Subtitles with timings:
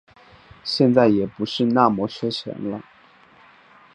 [0.63, 2.83] 现在也不是那么缺钱了